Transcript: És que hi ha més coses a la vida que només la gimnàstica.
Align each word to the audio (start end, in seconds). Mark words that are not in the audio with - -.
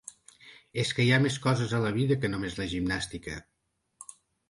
És 0.83 0.93
que 0.99 1.05
hi 1.09 1.11
ha 1.11 1.19
més 1.27 1.37
coses 1.45 1.77
a 1.77 1.83
la 1.85 1.93
vida 1.99 2.19
que 2.25 2.35
només 2.35 2.61
la 2.63 2.71
gimnàstica. 2.75 3.41